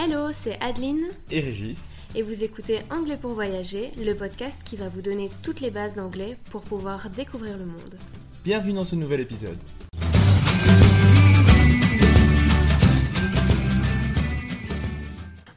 [0.00, 1.96] Hello, c'est Adeline et Régis.
[2.14, 5.96] et vous écoutez Anglais pour voyager, le podcast qui va vous donner toutes les bases
[5.96, 7.96] d'anglais pour pouvoir découvrir le monde.
[8.44, 9.58] Bienvenue dans ce nouvel épisode.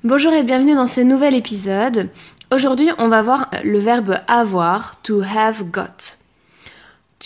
[0.03, 2.09] Bonjour et bienvenue dans ce nouvel épisode.
[2.52, 6.17] Aujourd'hui, on va voir le verbe avoir, to have got.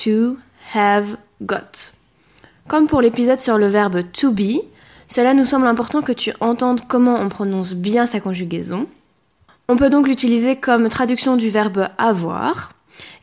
[0.03, 0.35] To
[0.73, 1.93] have got.
[2.67, 4.59] Comme pour l'épisode sur le verbe to be,
[5.07, 8.87] cela nous semble important que tu entendes comment on prononce bien sa conjugaison.
[9.67, 12.73] On peut donc l'utiliser comme traduction du verbe avoir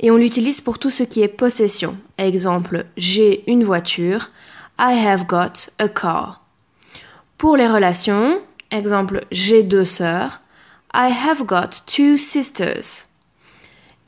[0.00, 1.96] et on l'utilise pour tout ce qui est possession.
[2.18, 4.30] Exemple, j'ai une voiture,
[4.78, 6.44] I have got a car.
[7.38, 8.40] Pour les relations,
[8.70, 10.40] exemple, j'ai deux sœurs,
[10.94, 13.08] I have got two sisters.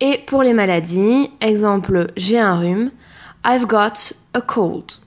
[0.01, 2.91] Et pour les maladies, exemple, j'ai un rhume,
[3.45, 5.04] I've got a cold.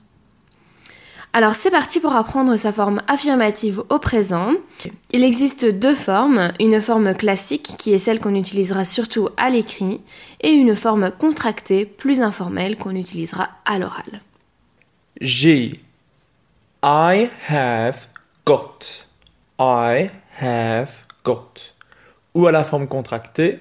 [1.32, 4.52] Alors c'est parti pour apprendre sa forme affirmative au présent.
[5.10, 10.00] Il existe deux formes, une forme classique qui est celle qu'on utilisera surtout à l'écrit
[10.40, 14.22] et une forme contractée plus informelle qu'on utilisera à l'oral.
[15.20, 15.80] J'ai.
[16.82, 18.06] I have
[18.46, 19.06] got.
[19.58, 20.10] I
[20.40, 21.74] have got.
[22.34, 23.58] Ou à la forme contractée,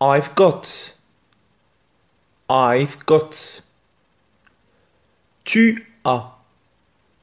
[0.00, 0.94] I've got.
[2.48, 3.62] I've got.
[5.44, 6.35] Tu as.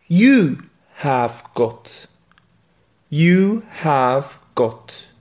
[0.09, 0.57] You
[1.03, 2.07] have got.
[3.09, 5.13] You have got.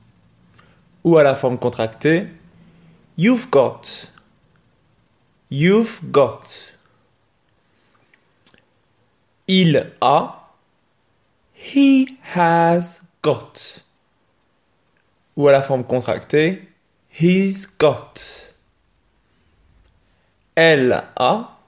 [1.04, 2.28] Ou à la forme contractée,
[3.16, 4.10] you've got.
[5.50, 6.75] You've got.
[9.47, 10.48] Il a.
[11.54, 13.82] He has got.
[15.37, 16.69] Ou à la forme contractée,
[17.09, 18.50] he's got.
[20.56, 21.61] Elle a.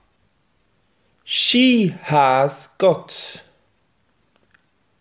[1.36, 3.42] She has got.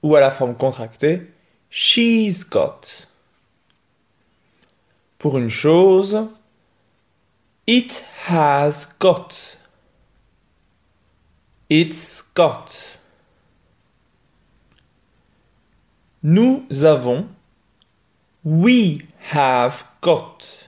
[0.02, 1.32] Ou à la forme contractée,
[1.70, 3.06] she's got.
[5.20, 6.28] Pour une chose,
[7.68, 9.60] it has got.
[11.70, 12.98] It's got.
[16.24, 17.28] Nous avons.
[18.44, 20.68] We have got.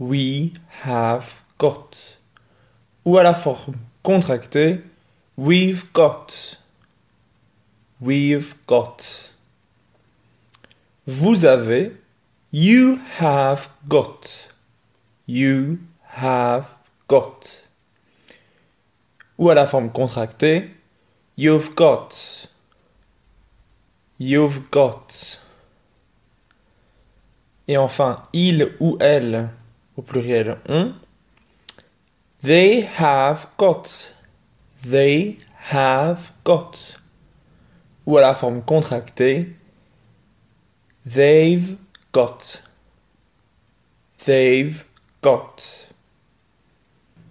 [0.00, 0.52] We
[0.84, 2.18] have got.
[3.04, 4.82] Ou à la forme contractée,
[5.36, 6.58] we've got.
[8.00, 9.32] We've got.
[11.06, 11.92] Vous avez.
[12.52, 14.48] You have got.
[15.26, 15.78] You
[16.18, 16.76] have
[17.08, 17.64] got.
[19.38, 20.70] Ou à la forme contractée,
[21.36, 22.48] you've got.
[24.18, 25.38] You've got.
[27.68, 29.50] Et enfin, il ou elle,
[29.96, 30.92] au pluriel, ont.
[32.42, 34.14] They have got.
[34.82, 35.38] They
[35.72, 36.96] have got.
[38.06, 39.54] Ou à la forme contractée,
[41.06, 41.76] they've
[42.12, 42.62] got.
[44.24, 44.84] They've
[45.22, 45.88] got.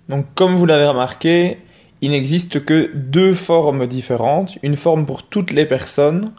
[0.08, 1.60] Donc, comme vous l'avez remarqué,
[2.02, 4.58] il n'existe que deux formes différentes.
[4.64, 6.34] Une forme pour toutes les personnes,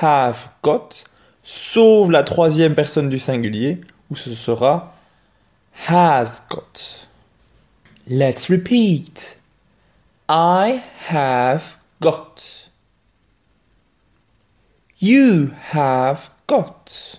[0.00, 0.88] have got,
[1.42, 3.80] sauf la troisième personne du singulier,
[4.10, 4.94] où ce sera
[5.88, 7.08] has got.
[8.06, 9.36] Let's repeat.
[10.28, 12.68] I have got.
[14.98, 17.18] You have got.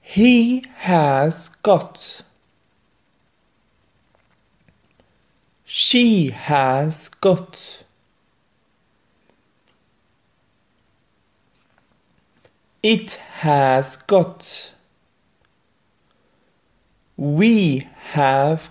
[0.00, 2.22] He has got.
[5.64, 7.82] She has got.
[12.84, 14.72] It has got.
[17.16, 18.70] We have